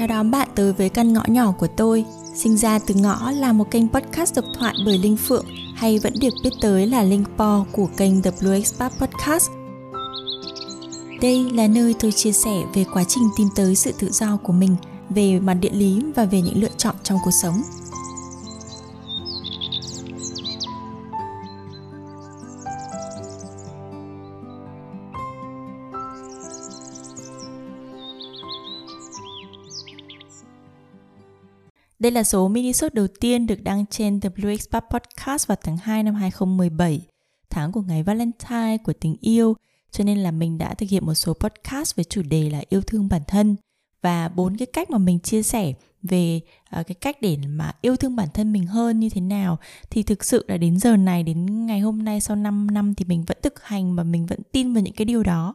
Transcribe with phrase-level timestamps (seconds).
[0.00, 2.04] Chào đón bạn tới với căn ngõ nhỏ của tôi.
[2.34, 6.12] Sinh ra từ ngõ là một kênh podcast độc thoại bởi Linh Phượng, hay vẫn
[6.20, 9.50] được biết tới là Linh Po của kênh The Blue Expat Podcast.
[11.22, 14.52] Đây là nơi tôi chia sẻ về quá trình tìm tới sự tự do của
[14.52, 14.76] mình,
[15.10, 17.62] về mặt địa lý và về những lựa chọn trong cuộc sống.
[32.00, 34.28] Đây là số mini sốt đầu tiên được đăng trên The
[34.90, 37.00] Podcast vào tháng 2 năm 2017,
[37.50, 39.56] tháng của ngày Valentine của tình yêu,
[39.90, 42.80] cho nên là mình đã thực hiện một số podcast với chủ đề là yêu
[42.82, 43.56] thương bản thân
[44.02, 45.72] và bốn cái cách mà mình chia sẻ
[46.02, 46.40] về
[46.80, 49.58] uh, cái cách để mà yêu thương bản thân mình hơn như thế nào.
[49.90, 53.04] Thì thực sự là đến giờ này đến ngày hôm nay sau 5 năm thì
[53.04, 55.54] mình vẫn thực hành và mình vẫn tin vào những cái điều đó.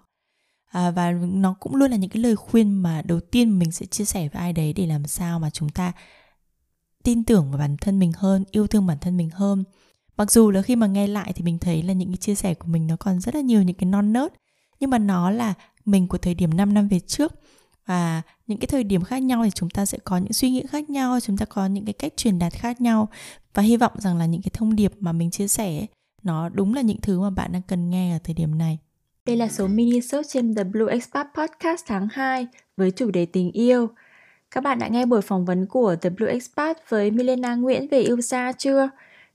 [0.72, 3.86] À, và nó cũng luôn là những cái lời khuyên mà đầu tiên mình sẽ
[3.86, 5.94] chia sẻ với ai đấy để làm sao mà chúng ta
[7.06, 9.64] tin tưởng vào bản thân mình hơn, yêu thương bản thân mình hơn.
[10.18, 12.54] Mặc dù là khi mà nghe lại thì mình thấy là những cái chia sẻ
[12.54, 14.34] của mình nó còn rất là nhiều những cái non nớt,
[14.80, 15.54] nhưng mà nó là
[15.86, 17.34] mình của thời điểm 5 năm về trước.
[17.86, 20.64] Và những cái thời điểm khác nhau thì chúng ta sẽ có những suy nghĩ
[20.70, 23.10] khác nhau, chúng ta có những cái cách truyền đạt khác nhau.
[23.54, 25.86] Và hy vọng rằng là những cái thông điệp mà mình chia sẻ,
[26.24, 28.78] nó đúng là những thứ mà bạn đang cần nghe ở thời điểm này.
[29.26, 32.48] Đây là số mini show trên The Blue Expat Podcast tháng 2
[32.78, 33.90] với chủ đề tình yêu
[34.56, 38.00] các bạn đã nghe buổi phỏng vấn của The Blue Expat với Milena Nguyễn về
[38.00, 38.90] yêu xa chưa?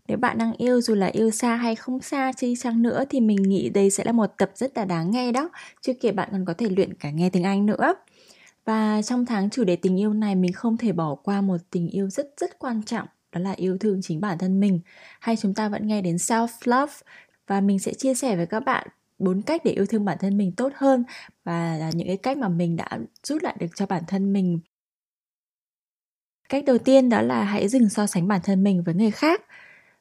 [0.08, 3.20] Nếu bạn đang yêu dù là yêu xa hay không xa chi chăng nữa thì
[3.20, 5.50] mình nghĩ đây sẽ là một tập rất là đáng nghe đó.
[5.80, 7.94] Chưa kể bạn còn có thể luyện cả nghe tiếng Anh nữa.
[8.64, 11.88] Và trong tháng chủ đề tình yêu này mình không thể bỏ qua một tình
[11.88, 14.80] yêu rất rất quan trọng, đó là yêu thương chính bản thân mình
[15.20, 16.92] hay chúng ta vẫn nghe đến self love
[17.46, 18.86] và mình sẽ chia sẻ với các bạn
[19.18, 21.04] bốn cách để yêu thương bản thân mình tốt hơn
[21.44, 22.88] và là những cái cách mà mình đã
[23.22, 24.58] rút lại được cho bản thân mình
[26.50, 29.42] cách đầu tiên đó là hãy dừng so sánh bản thân mình với người khác.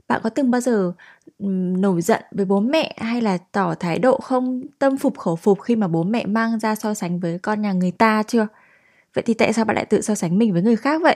[0.08, 0.92] Bạn có từng bao giờ
[1.40, 5.62] nổi giận với bố mẹ hay là tỏ thái độ không tâm phục khẩu phục
[5.62, 8.48] khi mà bố mẹ mang ra so sánh với con nhà người ta chưa?
[9.14, 11.16] Vậy thì tại sao bạn lại tự so sánh mình với người khác vậy?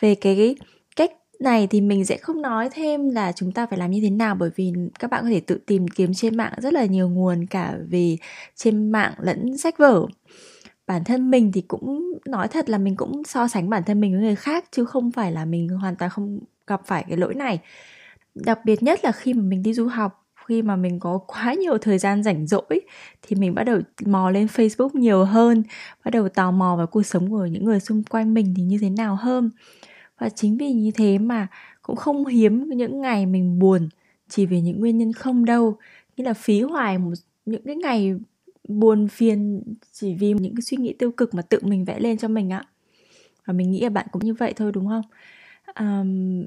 [0.00, 0.56] Về cái
[0.96, 4.10] cách này thì mình sẽ không nói thêm là chúng ta phải làm như thế
[4.10, 7.08] nào, bởi vì các bạn có thể tự tìm kiếm trên mạng rất là nhiều
[7.08, 8.16] nguồn cả về
[8.56, 10.06] trên mạng lẫn sách vở
[10.86, 14.12] bản thân mình thì cũng nói thật là mình cũng so sánh bản thân mình
[14.12, 17.34] với người khác chứ không phải là mình hoàn toàn không gặp phải cái lỗi
[17.34, 17.60] này
[18.34, 21.54] đặc biệt nhất là khi mà mình đi du học khi mà mình có quá
[21.54, 22.80] nhiều thời gian rảnh rỗi
[23.22, 25.62] thì mình bắt đầu mò lên Facebook nhiều hơn,
[26.04, 28.78] bắt đầu tò mò vào cuộc sống của những người xung quanh mình thì như
[28.80, 29.50] thế nào hơn.
[30.18, 31.46] Và chính vì như thế mà
[31.82, 33.88] cũng không hiếm những ngày mình buồn
[34.28, 35.76] chỉ vì những nguyên nhân không đâu,
[36.16, 37.12] như là phí hoài một
[37.46, 38.14] những cái ngày
[38.68, 42.18] buồn phiền chỉ vì những cái suy nghĩ tiêu cực mà tự mình vẽ lên
[42.18, 42.64] cho mình ạ.
[43.44, 45.02] Và mình nghĩ là bạn cũng như vậy thôi đúng không?
[45.78, 46.44] Um,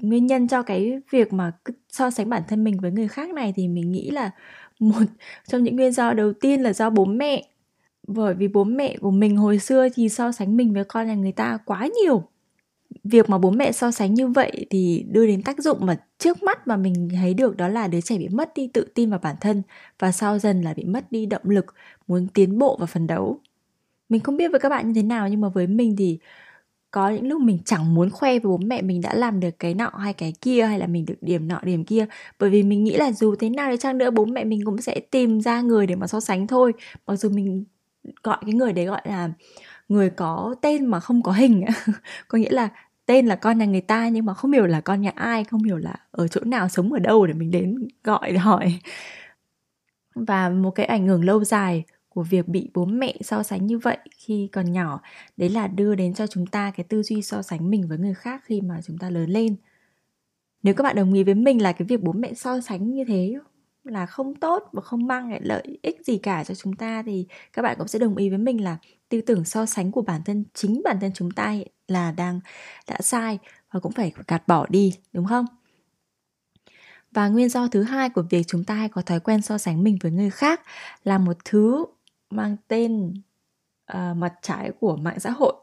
[0.00, 1.52] nguyên nhân cho cái việc mà
[1.88, 4.30] so sánh bản thân mình với người khác này thì mình nghĩ là
[4.80, 5.02] một
[5.48, 7.48] trong những nguyên do đầu tiên là do bố mẹ.
[8.06, 11.14] Bởi vì bố mẹ của mình hồi xưa thì so sánh mình với con nhà
[11.14, 12.22] người ta quá nhiều
[13.04, 16.42] việc mà bố mẹ so sánh như vậy thì đưa đến tác dụng mà trước
[16.42, 19.18] mắt mà mình thấy được đó là đứa trẻ bị mất đi tự tin vào
[19.22, 19.62] bản thân
[19.98, 21.66] và sau dần là bị mất đi động lực,
[22.06, 23.40] muốn tiến bộ và phấn đấu.
[24.08, 26.18] Mình không biết với các bạn như thế nào nhưng mà với mình thì
[26.90, 29.74] có những lúc mình chẳng muốn khoe với bố mẹ mình đã làm được cái
[29.74, 32.06] nọ hay cái kia hay là mình được điểm nọ, điểm kia.
[32.38, 34.82] Bởi vì mình nghĩ là dù thế nào đi chăng nữa bố mẹ mình cũng
[34.82, 36.72] sẽ tìm ra người để mà so sánh thôi.
[37.06, 37.64] Mặc dù mình
[38.22, 39.30] gọi cái người đấy gọi là
[39.88, 41.64] người có tên mà không có hình.
[42.28, 42.68] Có nghĩa là
[43.06, 45.62] tên là con nhà người ta nhưng mà không hiểu là con nhà ai, không
[45.62, 48.80] hiểu là ở chỗ nào, sống ở đâu để mình đến gọi, để hỏi.
[50.14, 53.78] Và một cái ảnh hưởng lâu dài của việc bị bố mẹ so sánh như
[53.78, 55.00] vậy khi còn nhỏ,
[55.36, 58.14] đấy là đưa đến cho chúng ta cái tư duy so sánh mình với người
[58.14, 59.56] khác khi mà chúng ta lớn lên.
[60.62, 63.04] Nếu các bạn đồng ý với mình là cái việc bố mẹ so sánh như
[63.08, 63.34] thế
[63.90, 67.26] là không tốt và không mang lại lợi ích gì cả cho chúng ta thì
[67.52, 68.76] các bạn cũng sẽ đồng ý với mình là
[69.08, 71.54] tư tưởng so sánh của bản thân chính bản thân chúng ta
[71.88, 72.40] là đang
[72.88, 73.38] đã sai
[73.70, 75.46] và cũng phải gạt bỏ đi đúng không?
[77.12, 79.84] Và nguyên do thứ hai của việc chúng ta hay có thói quen so sánh
[79.84, 80.60] mình với người khác
[81.04, 81.84] là một thứ
[82.30, 83.14] mang tên
[83.92, 85.54] uh, mặt trái của mạng xã hội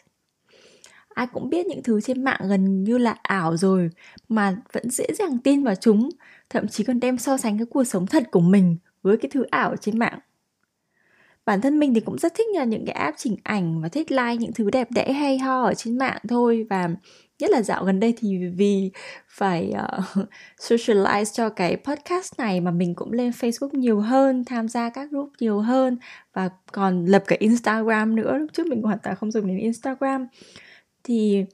[1.15, 3.89] ai cũng biết những thứ trên mạng gần như là ảo rồi
[4.29, 6.09] mà vẫn dễ dàng tin vào chúng
[6.49, 9.43] thậm chí còn đem so sánh cái cuộc sống thật của mình với cái thứ
[9.43, 10.19] ảo trên mạng
[11.45, 14.11] bản thân mình thì cũng rất thích là những cái app chỉnh ảnh và thích
[14.11, 16.89] like những thứ đẹp đẽ hay ho ở trên mạng thôi và
[17.39, 18.91] nhất là dạo gần đây thì vì
[19.27, 20.27] phải uh,
[20.59, 25.09] socialize cho cái podcast này mà mình cũng lên Facebook nhiều hơn, tham gia các
[25.11, 25.97] group nhiều hơn
[26.33, 28.37] và còn lập cái Instagram nữa.
[28.37, 30.27] Lúc trước mình hoàn toàn không dùng đến Instagram.
[31.05, 31.45] Thì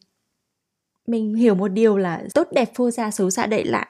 [1.08, 3.88] mình hiểu một điều là tốt đẹp phô ra xấu xa đậy lại,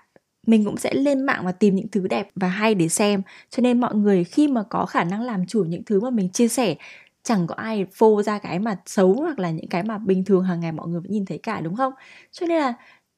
[0.47, 3.21] mình cũng sẽ lên mạng và tìm những thứ đẹp và hay để xem.
[3.49, 6.29] Cho nên mọi người khi mà có khả năng làm chủ những thứ mà mình
[6.29, 6.75] chia sẻ,
[7.23, 10.43] chẳng có ai phô ra cái mà xấu hoặc là những cái mà bình thường
[10.43, 11.93] hàng ngày mọi người vẫn nhìn thấy cả, đúng không?
[12.31, 12.73] Cho nên là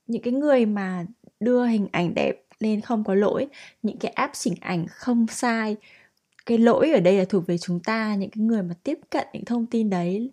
[0.07, 1.05] những cái người mà
[1.39, 3.47] đưa hình ảnh đẹp lên không có lỗi,
[3.83, 5.75] những cái app chỉnh ảnh không sai,
[6.45, 9.27] cái lỗi ở đây là thuộc về chúng ta, những cái người mà tiếp cận
[9.33, 10.31] những thông tin đấy,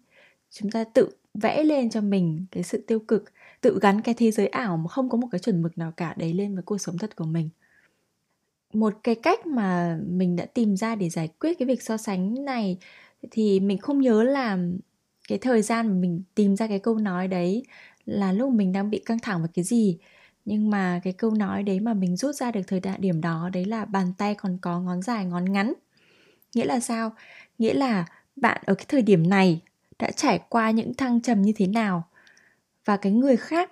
[0.50, 3.24] chúng ta tự vẽ lên cho mình cái sự tiêu cực,
[3.60, 6.14] tự gắn cái thế giới ảo mà không có một cái chuẩn mực nào cả
[6.16, 7.48] đấy lên với cuộc sống thật của mình.
[8.72, 12.44] Một cái cách mà mình đã tìm ra để giải quyết cái việc so sánh
[12.44, 12.78] này
[13.30, 14.58] thì mình không nhớ là
[15.28, 17.62] cái thời gian mà mình tìm ra cái câu nói đấy
[18.04, 19.98] là lúc mình đang bị căng thẳng với cái gì.
[20.44, 23.50] Nhưng mà cái câu nói đấy mà mình rút ra được thời đại điểm đó,
[23.52, 25.72] đấy là bàn tay còn có ngón dài, ngón ngắn.
[26.54, 27.12] Nghĩa là sao?
[27.58, 28.06] Nghĩa là
[28.36, 29.60] bạn ở cái thời điểm này
[30.00, 32.08] đã trải qua những thăng trầm như thế nào.
[32.84, 33.70] Và cái người khác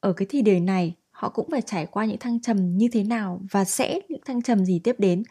[0.00, 3.04] ở cái thời điểm này, họ cũng phải trải qua những thăng trầm như thế
[3.04, 5.22] nào và sẽ những thăng trầm gì tiếp đến.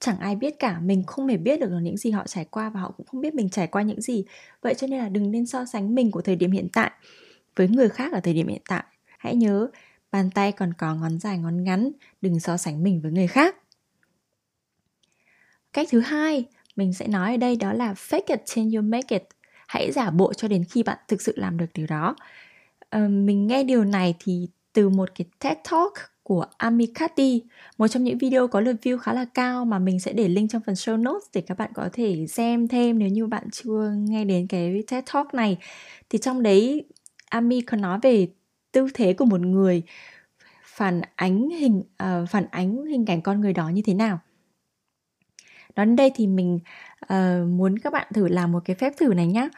[0.00, 2.80] Chẳng ai biết cả, mình không hề biết được những gì họ trải qua và
[2.80, 4.24] họ cũng không biết mình trải qua những gì.
[4.62, 6.90] Vậy cho nên là đừng nên so sánh mình của thời điểm hiện tại
[7.56, 8.84] với người khác ở thời điểm hiện tại.
[9.18, 9.68] Hãy nhớ,
[10.12, 13.56] bàn tay còn có ngón dài, ngón ngắn, đừng so sánh mình với người khác.
[15.72, 16.44] Cách thứ hai
[16.76, 19.22] mình sẽ nói ở đây đó là fake it till you make it
[19.68, 22.16] hãy giả bộ cho đến khi bạn thực sự làm được điều đó.
[22.96, 25.92] Uh, mình nghe điều này thì từ một cái TED Talk
[26.22, 27.42] của Amikati
[27.78, 30.50] Một trong những video có lượt view khá là cao mà mình sẽ để link
[30.50, 33.92] trong phần show notes để các bạn có thể xem thêm nếu như bạn chưa
[33.96, 35.58] nghe đến cái TED Talk này.
[36.10, 36.84] Thì trong đấy
[37.30, 38.28] Ami có nói về
[38.72, 39.82] tư thế của một người
[40.64, 44.18] phản ánh hình uh, phản ánh hình ảnh con người đó như thế nào
[45.78, 46.58] nói đến đây thì mình
[47.04, 49.48] uh, muốn các bạn thử làm một cái phép thử này nhé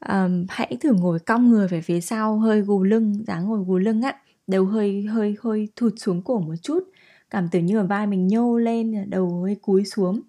[0.00, 3.64] um, ờ, hãy thử ngồi cong người về phía sau hơi gù lưng dáng ngồi
[3.66, 4.14] gù lưng á
[4.46, 6.80] đầu hơi hơi hơi thụt xuống cổ một chút.
[7.30, 10.20] Cảm tưởng như là vai mình nhô lên đầu hơi cúi xuống.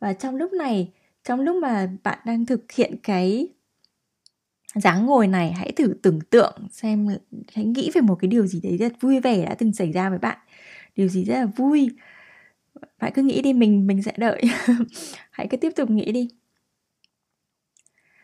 [0.00, 0.92] Và trong lúc này
[1.24, 3.48] trong lúc mà bạn đang thực hiện cái
[4.74, 7.08] dáng ngồi này hãy thử tưởng tượng xem
[7.54, 10.10] hãy nghĩ về một cái điều gì đấy rất vui vẻ đã từng xảy ra
[10.10, 10.38] với bạn.
[10.96, 11.90] Điều gì rất là vui
[13.02, 14.42] bạn cứ nghĩ đi, mình mình sẽ đợi.
[15.30, 16.28] Hãy cứ tiếp tục nghĩ đi.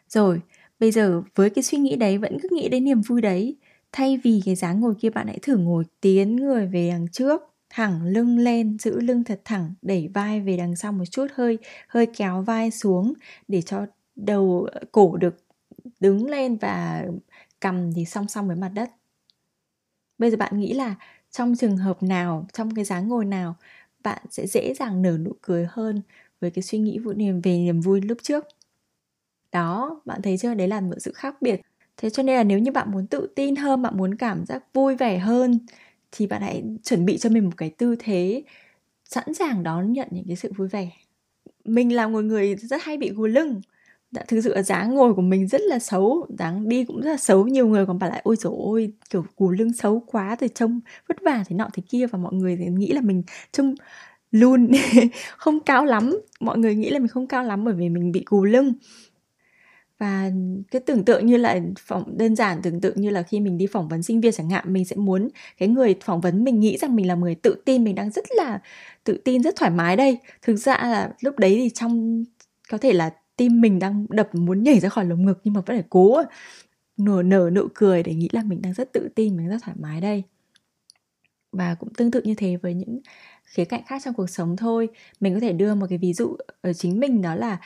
[0.09, 0.41] Rồi,
[0.81, 3.57] bây giờ với cái suy nghĩ đấy, vẫn cứ nghĩ đến niềm vui đấy.
[3.93, 7.43] Thay vì cái dáng ngồi kia, bạn hãy thử ngồi tiến người về đằng trước,
[7.71, 11.59] thẳng lưng lên, giữ lưng thật thẳng, đẩy vai về đằng sau một chút, hơi
[11.89, 13.13] hơi kéo vai xuống
[13.49, 13.87] để cho
[14.17, 15.37] đầu ờ, cổ được
[16.01, 17.07] đứng lên và
[17.61, 18.91] cầm thì song song với mặt đất.
[20.19, 20.95] Bây giờ bạn nghĩ là
[21.31, 23.57] trong trường hợp nào, trong cái dáng ngồi nào
[24.09, 26.03] bạn sẽ dễ dàng nở nụ cười hơn
[26.41, 28.45] với cái suy nghĩ vụ niềm, về niềm vui lúc trước.
[29.53, 30.55] Đó, bạn thấy chưa?
[30.55, 31.61] Đấy là một sự khác biệt.
[31.97, 34.65] Thế cho nên là nếu như bạn muốn tự tin hơn, bạn muốn cảm giác
[34.75, 35.59] vui vẻ hơn,
[36.13, 38.43] thì bạn hãy chuẩn bị cho mình một cái tư thế
[39.05, 40.91] sẵn sàng đón nhận những cái sự vui vẻ.
[41.65, 43.61] Mình là một người rất hay bị gù lưng
[44.11, 47.11] đã thực sự là dáng ngồi của mình rất là xấu, dáng đi cũng rất
[47.11, 47.47] là xấu.
[47.47, 50.81] Nhiều người còn bảo lại, ôi dồi ôi, kiểu, cù lưng xấu quá, rồi trông
[51.09, 52.07] vất vả thế nọ thế kia.
[52.07, 53.23] Và mọi người thì nghĩ là mình
[53.53, 53.75] trông
[54.31, 54.71] luôn
[55.37, 56.21] không cao lắm.
[56.41, 58.73] Mọi người nghĩ là mình không cao lắm bởi vì mình bị cù lưng.
[59.99, 60.31] Và
[60.71, 63.67] cái tưởng tượng như là phỏng, đơn giản tưởng tượng như là khi mình đi
[63.67, 66.77] phỏng vấn sinh viên chẳng hạn, mình sẽ muốn cái người phỏng vấn mình nghĩ
[66.77, 68.61] rằng mình là người tự tin, mình đang rất là
[69.05, 70.19] tự tin, rất thoải mái đây.
[70.43, 72.25] Thực ra là lúc đấy thì trong,
[72.71, 75.61] có thể là tim mình đang đập muốn nhảy ra khỏi lồng ngực nhưng mà
[75.61, 76.23] vẫn phải cố
[76.97, 79.77] nở nở nụ cười để nghĩ là mình đang rất tự tin mình rất thoải
[79.81, 80.23] mái đây.
[81.53, 83.01] Và cũng tương tự như thế với những
[83.45, 84.89] khía cạnh khác trong cuộc sống thôi.
[85.21, 87.59] Mình có thể đưa một cái ví dụ ở chính mình đó là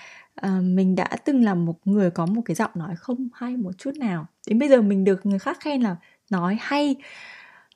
[0.46, 3.78] uh, mình đã từng là một người có một cái giọng nói không hay một
[3.78, 4.26] chút nào.
[4.48, 5.96] Đến bây giờ mình được người khác khen là
[6.30, 6.96] nói hay.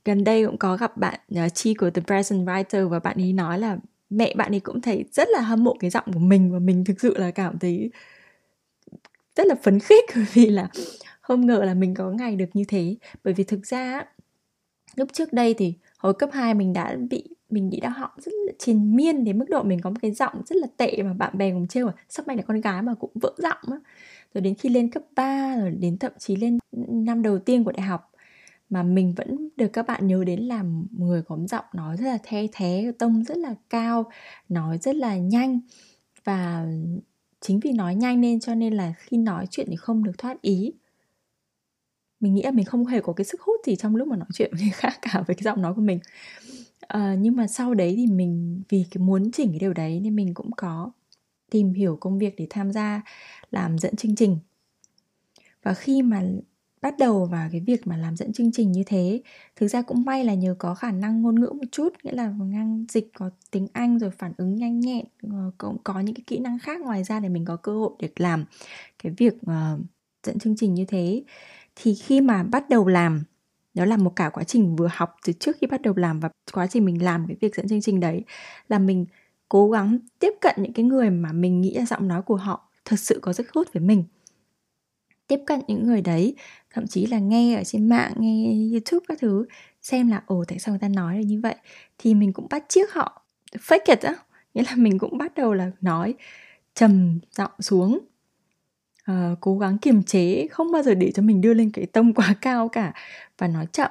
[0.05, 3.33] Gần đây cũng có gặp bạn uh, chi của The Present Writer và bạn ấy
[3.33, 3.79] nói là
[4.11, 6.85] mẹ bạn ấy cũng thấy rất là hâm mộ cái giọng của mình và mình
[6.85, 7.91] thực sự là cảm thấy
[9.37, 10.69] rất là phấn khích bởi vì là
[11.21, 12.97] không ngờ là mình có ngày được như thế.
[13.25, 14.05] Bởi vì thực ra
[14.97, 18.33] lúc trước đây thì hồi cấp 2 mình đã bị, mình bị đau họng rất
[18.47, 21.13] là triền miên đến mức độ mình có một cái giọng rất là tệ mà
[21.13, 23.79] bạn bè cùng trêu sắp mày là con gái mà cũng vỡ giọng á?
[24.35, 26.59] Rồi đến khi lên cấp 3 rồi đến thậm chí lên
[26.89, 28.13] năm đầu tiên của đại học
[28.71, 32.19] mà mình vẫn được các bạn nhớ đến là người có giọng nói rất là
[32.23, 34.11] the thế tông rất là cao
[34.49, 35.61] nói rất là nhanh.
[36.25, 36.67] Và
[37.41, 40.43] chính vì nói nhanh nên cho nên là khi nói chuyện thì không được thoát
[40.43, 40.73] ý.
[42.21, 44.29] Mình nghĩ là mình không hề có cái sức hút gì trong lúc mà nói
[44.35, 45.99] chuyện với người khác cả với cái giọng nói của mình.
[46.81, 50.17] À, nhưng mà sau đấy thì mình vì cái muốn chỉnh cái điều đấy nên
[50.17, 50.93] mình cũng có
[51.51, 53.03] tìm hiểu công việc để tham gia
[53.51, 54.39] làm dẫn chương trình.
[55.63, 56.23] Và khi mà
[56.87, 59.21] bắt đầu vào cái việc mà làm dẫn chương trình như thế.
[59.57, 62.33] Thực ra cũng may là nhờ có khả năng ngôn ngữ một chút nghĩa là
[62.39, 66.25] ngang dịch có tiếng anh rồi phản ứng nhanh nhẹn ờ, cũng có những cái
[66.27, 68.45] kỹ năng khác ngoài ra để mình có cơ hội để làm
[69.03, 69.81] cái việc uh,
[70.27, 71.23] dẫn chương trình như thế.
[71.77, 73.25] Thì khi mà bắt đầu làm
[73.75, 76.29] đó là một cả quá trình vừa học từ trước khi bắt đầu làm và
[76.53, 78.25] quá trình mình làm cái việc dẫn chương trình đấy
[78.69, 79.07] là mình
[79.49, 82.71] cố gắng tiếp cận những cái người mà mình nghĩ là giọng nói của họ
[82.85, 84.05] thật sự có sức hút với mình.
[85.29, 86.37] Tiếp cận những người đấy
[86.77, 89.47] thậm chí là nghe ở trên mạng nghe youtube các thứ
[89.83, 91.55] xem là ồ tại sao người ta nói là như vậy?
[91.99, 94.15] Thì mình cũng bắt chiếc họ fake it á.
[94.55, 96.15] Nghĩa là mình cũng bắt đầu là nói
[96.75, 97.99] trầm giọng xuống.
[99.11, 102.15] Uh, cố gắng kiềm chế không bao giờ để cho mình đưa lên cái tông
[102.15, 102.95] quá cao cả.
[103.39, 103.91] Và nói chậm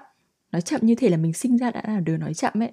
[0.51, 2.71] nói chậm như thể là mình sinh ra đã là đứa nói chậm ấy.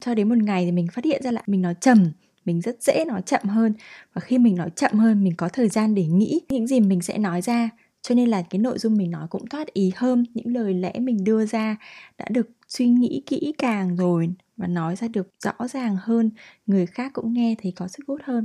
[0.00, 2.12] Cho đến một ngày thì mình phát hiện ra lại mình nói trầm
[2.44, 3.74] mình rất dễ nói chậm hơn.
[4.12, 7.02] Và khi mình nói chậm hơn mình có thời gian để nghĩ những gì mình
[7.02, 7.70] sẽ nói ra
[8.02, 10.92] cho nên là cái nội dung mình nói cũng thoát ý hơn những lời lẽ
[11.00, 11.76] mình đưa ra
[12.18, 16.30] đã được suy nghĩ kỹ càng rồi và nói ra được rõ ràng hơn
[16.66, 18.44] người khác cũng nghe thấy có sức hút hơn.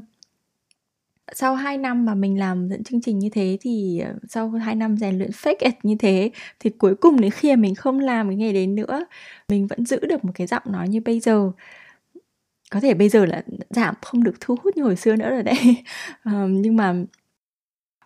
[1.34, 4.76] Sau 2 năm mà mình làm dẫn chương trình như thế thì ờ, sau 2
[4.76, 8.28] năm rèn luyện fake it như thế thì cuối cùng đến khi mình không làm
[8.30, 9.06] cái nghề đến nữa
[9.50, 11.52] mình vẫn giữ được một cái giọng nói như bây giờ.
[12.72, 15.44] Có thể bây giờ là giảm không được thu hút như hồi xưa nữa rồi
[15.44, 15.58] đấy.
[16.26, 16.96] Um, nhưng mà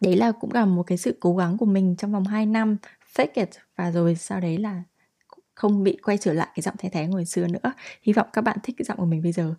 [0.02, 2.78] đấy là cũng là một cái sự cố gắng của mình trong vòng 2 năm,
[3.16, 3.50] fake it.
[3.76, 4.84] Và rồi sau đấy là
[5.56, 7.74] không bị quay trở lại cái giọng thay thế hồi xưa nữa.
[8.02, 9.56] Hy vọng các bạn thích cái giọng của mình bây giờ.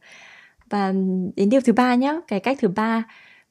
[0.70, 0.92] Và
[1.36, 3.02] đến điều thứ ba nhé cái cách thứ ba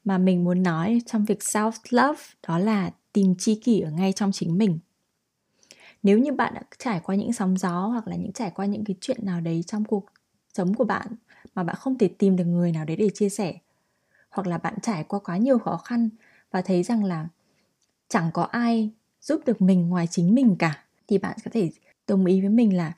[0.04, 4.14] mà mình muốn nói trong việc self love đó là tìm chi kỷ ở ngay
[4.14, 4.80] trong chính mình.
[6.04, 8.86] Nếu như bạn đã trải qua những sóng gió hoặc là những trải qua những
[8.86, 10.06] cái chuyện nào đấy trong cuộc
[10.54, 11.08] sống của bạn
[11.56, 13.54] mà bạn không thể tìm được người nào đấy để chia sẻ,
[14.30, 16.10] hoặc là bạn trải qua quá nhiều khó khăn
[16.52, 17.28] và thấy rằng là
[18.10, 18.90] chẳng có ai
[19.22, 21.72] giúp được mình ngoài chính mình cả thì bạn có thể
[22.08, 22.94] đồng ý với mình là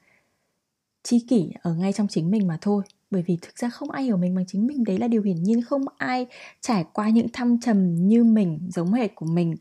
[1.04, 2.84] chi kỷ ở ngay trong chính mình mà thôi.
[3.12, 5.44] Bởi vì thực ra không ai hiểu mình bằng chính mình đấy là điều hiển
[5.44, 5.62] nhiên.
[5.62, 6.28] Không ai
[6.62, 9.56] trải qua những thăng trầm như mình giống hệt của mình.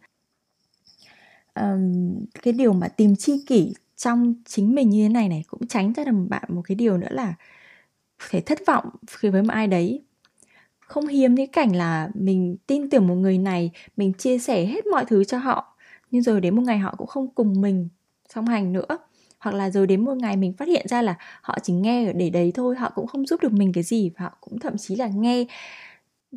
[1.54, 5.66] Um, cái điều mà tìm chi kỷ trong chính mình như thế này này cũng
[5.66, 7.34] tránh cho được bạn một cái điều nữa là
[8.30, 10.02] thể thất vọng khi với một ai đấy
[10.92, 14.86] không hiếm cái cảnh là mình tin tưởng một người này, mình chia sẻ hết
[14.86, 15.76] mọi thứ cho họ.
[16.10, 17.88] Nhưng rồi đến một ngày họ cũng không cùng mình
[18.34, 18.86] song hành nữa.
[19.38, 22.12] Hoặc là rồi đến một ngày mình phát hiện ra là họ chỉ nghe ở
[22.12, 24.78] để đấy thôi, họ cũng không giúp được mình cái gì và họ cũng thậm
[24.78, 25.44] chí là nghe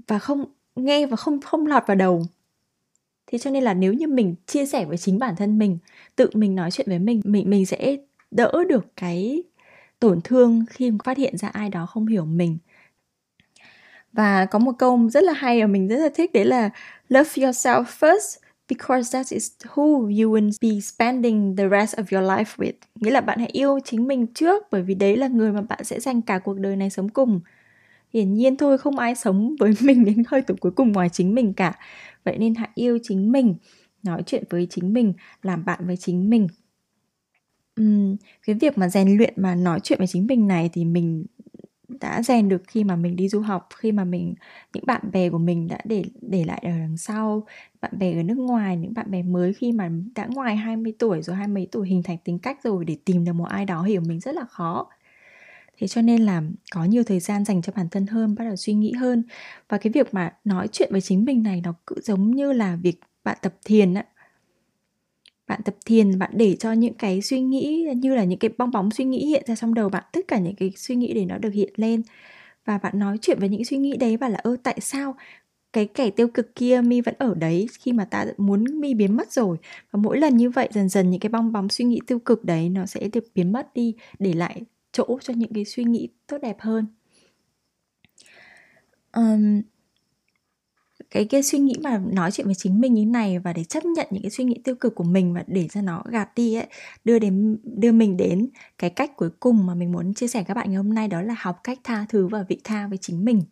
[0.08, 0.46] và không,
[0.76, 2.24] nghe và không không lọt vào đầu.
[3.28, 5.78] Thế cho nên là nếu như mình chia sẻ với chính bản thân mình,
[6.16, 7.98] tự mình nói chuyện với mình mình mình sẽ
[8.32, 9.44] đỡ được cái
[10.00, 12.58] tổn thương khi phát hiện ra ai đó không hiểu mình
[14.16, 16.70] và có một câu rất là hay và mình rất là thích đấy là
[17.10, 18.38] love yourself first
[18.70, 22.74] because that is who you will be spending the rest of your life with.
[22.96, 25.84] Nghĩa là bạn hãy yêu chính mình trước bởi vì đấy là người mà bạn
[25.84, 27.40] sẽ dành cả cuộc đời này sống cùng.
[28.14, 31.36] Hiển nhiên thôi không ai sống với mình đến hơi tuổi cuối cùng ngoài chính
[31.36, 31.74] mình cả.
[32.24, 33.56] Vậy nên hãy yêu chính mình,
[34.04, 36.48] nói chuyện với chính mình, làm bạn với chính mình.
[37.82, 38.16] Uhm,
[38.48, 41.26] cái việc mà rèn luyện mà nói chuyện với chính mình này thì mình
[41.88, 44.36] đã rèn được khi mà mình đi du học, khi mà mình,
[44.74, 47.46] những bạn bè của mình đã để để lại ở đằng sau,
[47.82, 51.22] bạn bè ở nước ngoài, những bạn bè mới khi mà đã ngoài 20 tuổi
[51.22, 53.84] rồi, hai mấy tuổi hình thành tính cách rồi để tìm được một ai đó
[53.84, 54.88] hiểu mình rất là khó.
[55.78, 58.56] Thế cho nên là có nhiều thời gian dành cho bản thân hơn, bắt đầu
[58.56, 59.24] suy nghĩ hơn.
[59.70, 62.76] Và cái việc mà nói chuyện với chính mình này nó cứ giống như là
[62.76, 64.06] việc bạn tập thiền á
[65.48, 68.72] bạn tập thiền bạn để cho những cái suy nghĩ như là những cái bong
[68.72, 71.26] bóng suy nghĩ hiện ra trong đầu bạn tất cả những cái suy nghĩ để
[71.26, 72.02] nó được hiện lên.
[72.66, 75.16] Và bạn nói chuyện với những suy nghĩ đấy và là ơ tại sao
[75.74, 79.18] cái kẻ tiêu cực kia mi vẫn ở đấy khi mà ta muốn mi biến
[79.18, 79.58] mất rồi?
[79.92, 82.46] Và mỗi lần như vậy dần dần những cái bong bóng suy nghĩ tiêu cực
[82.46, 84.62] đấy nó sẽ được biến mất đi để lại
[84.92, 86.86] chỗ cho những cái suy nghĩ tốt đẹp hơn.
[89.14, 89.62] Um,
[91.12, 93.86] cái cái suy nghĩ mà nói chuyện với chính mình như này và để chấp
[93.86, 96.56] nhận những cái suy nghĩ tiêu cực của mình và để cho nó gạt đi
[96.56, 96.68] ấy,
[97.06, 100.54] đưa đến, đưa mình đến cái cách cuối cùng mà mình muốn chia sẻ các
[100.54, 103.26] bạn ngày hôm nay, đó là học cách tha thứ và vị tha với chính
[103.26, 103.44] mình.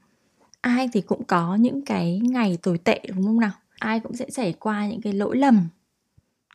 [0.61, 3.51] Ai thì cũng có những cái ngày tồi tệ, đúng không nào?
[3.79, 5.67] Ai cũng sẽ trải qua những cái lỗi lầm.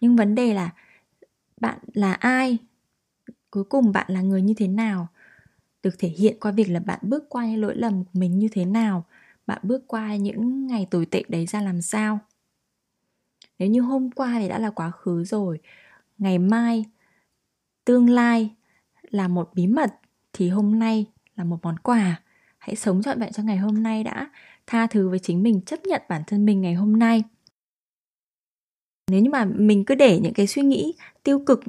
[0.00, 0.70] Nhưng vấn đề là
[1.60, 2.58] bạn là ai?
[3.50, 5.08] Cuối cùng bạn là người như thế nào?
[5.82, 8.48] Được thể hiện qua việc là bạn bước qua những lỗi lầm của mình như
[8.52, 9.04] thế nào?
[9.48, 12.18] Bạn bước qua những ngày tồi tệ đấy ra làm sao?
[13.58, 15.60] Nếu như hôm qua thì đã là quá khứ rồi,
[16.18, 16.84] ngày mai,
[17.84, 18.50] tương lai
[19.10, 19.94] là một bí mật,
[20.32, 22.22] thì hôm nay là một món quà.
[22.58, 24.30] Hãy sống trọn vẹn cho ngày hôm nay đã,
[24.66, 27.22] tha thứ với chính mình, chấp nhận bản thân mình ngày hôm nay.
[29.10, 31.60] Nếu như mà mình cứ để những cái suy nghĩ tiêu cực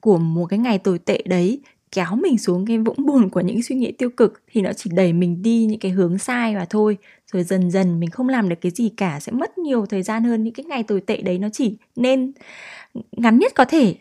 [0.00, 3.62] của một cái ngày tồi tệ đấy kéo mình xuống cái vũng bùn của những
[3.62, 6.64] suy nghĩ tiêu cực thì nó chỉ đẩy mình đi những cái hướng sai và
[6.64, 6.98] thôi.
[7.32, 10.24] Rồi dần dần mình không làm được cái gì cả, sẽ mất nhiều thời gian
[10.24, 11.38] hơn những cái ngày tồi tệ đấy.
[11.38, 12.32] Nó chỉ nên
[13.12, 13.96] ngắn nhất có thể,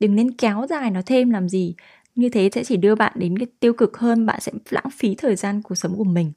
[0.00, 1.74] đừng nên kéo dài nó thêm làm gì.
[2.14, 5.14] Như thế sẽ chỉ đưa bạn đến cái tiêu cực hơn, bạn sẽ lãng phí
[5.14, 6.32] thời gian cuộc sống của mình.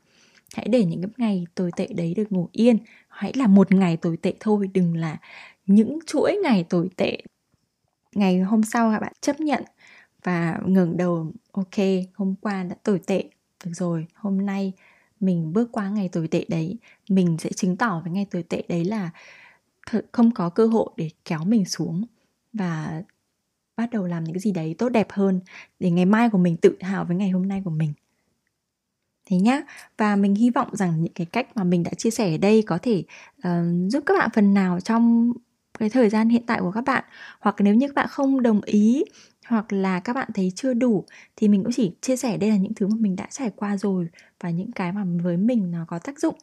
[0.56, 2.78] Hãy để những cái ngày tồi tệ đấy được ngủ yên.
[3.08, 5.18] Hãy là một ngày tồi tệ thôi, đừng là
[5.66, 7.18] những chuỗi ngày tồi tệ.
[8.16, 9.64] Ngày hôm sau các bạn chấp nhận
[10.24, 13.24] và ngẩng đầu ok hôm qua đã tồi tệ.
[13.66, 14.74] Được rồi hôm nay
[15.20, 16.78] mình bước qua ngày tồi tệ đấy.
[17.10, 19.10] Mình sẽ chứng tỏ với ngày tồi tệ đấy là
[20.12, 22.06] không có cơ hội để kéo mình xuống
[22.54, 23.04] và
[23.78, 25.40] bắt đầu làm những cái gì đấy tốt đẹp hơn
[25.80, 27.94] để ngày mai của mình tự hào với ngày hôm nay của mình.
[29.26, 29.62] Thế nhá.
[29.98, 32.64] Và mình hy vọng rằng những cái cách mà mình đã chia sẻ ở đây
[32.68, 33.04] có thể
[33.38, 35.34] uh, giúp các bạn phần nào trong
[35.80, 37.04] cái thời gian hiện tại của các bạn.
[37.40, 39.04] Hoặc nếu như các bạn không đồng ý,
[39.48, 41.06] hoặc là các bạn thấy chưa đủ,
[41.36, 43.78] thì mình cũng chỉ chia sẻ đây là những thứ mà mình đã trải qua
[43.78, 44.08] rồi
[44.42, 46.36] và những cái mà với mình nó có tác dụng.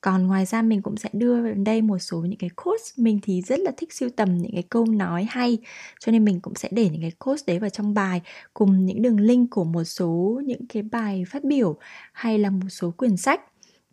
[0.00, 3.18] Còn ngoài ra mình cũng sẽ đưa vào đây một số những cái quotes mình
[3.22, 5.58] thì rất là thích siêu tầm những cái câu nói hay.
[6.00, 8.22] Cho nên mình cũng sẽ để những cái quotes đấy vào trong bài,
[8.54, 11.78] cùng những đường link của một số những cái bài phát biểu
[12.12, 13.40] hay là một số quyển sách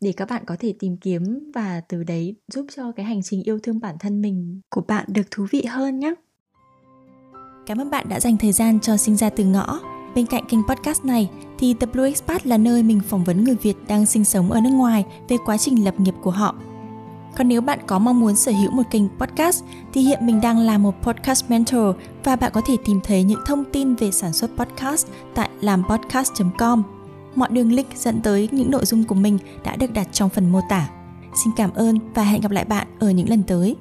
[0.06, 3.44] để các bạn có thể tìm kiếm và từ đấy giúp cho cái hành trình
[3.44, 6.14] yêu thương bản thân mình của bạn được thú vị hơn nhé.
[7.66, 9.80] Cảm ơn bạn đã dành thời gian cho sinh ra từ ngõ.
[10.16, 13.56] Bên cạnh kênh podcast này thì The Blue Expat là nơi mình phỏng vấn người
[13.56, 16.56] Việt đang sinh sống ở nước ngoài về quá trình lập nghiệp của họ.
[17.38, 20.60] Còn nếu bạn có mong muốn sở hữu một kênh podcast thì hiện mình đang
[20.60, 24.34] là một podcast mentor và bạn có thể tìm thấy những thông tin về sản
[24.34, 26.95] xuất podcast tại làmpodcast.com.
[27.36, 30.52] Mọi đường link dẫn tới những nội dung của mình đã được đặt trong phần
[30.52, 30.90] mô tả.
[31.44, 33.76] Xin cảm ơn và hẹn gặp lại bạn ở những lần tới.